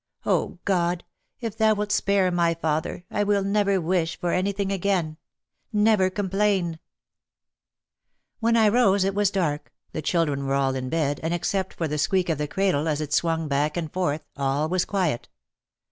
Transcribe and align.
"Oh, 0.25 0.57
God, 0.65 1.03
if 1.41 1.55
Thou 1.59 1.75
wilt 1.75 1.91
spare 1.91 2.31
my 2.31 2.55
father, 2.55 3.03
I 3.11 3.23
will 3.23 3.43
never 3.43 3.79
wish 3.79 4.19
for 4.19 4.31
anything 4.33 4.71
again! 4.71 5.17
Never 5.71 6.09
complain!" 6.09 6.79
When 8.39 8.57
I 8.57 8.67
rose 8.69 9.03
it 9.03 9.13
was 9.13 9.29
dark, 9.29 9.71
the 9.91 10.01
children 10.01 10.47
were 10.47 10.55
all 10.55 10.73
in 10.73 10.89
bed, 10.89 11.19
and 11.21 11.35
except 11.35 11.75
for 11.75 11.87
the 11.87 11.99
squeak 11.99 12.29
of 12.29 12.39
the 12.39 12.47
cradle 12.47 12.87
as 12.87 12.99
it 12.99 13.13
swung 13.13 13.47
back 13.47 13.77
and 13.77 13.93
forth, 13.93 14.23
all 14.35 14.67
was 14.67 14.85
quiet. 14.85 15.29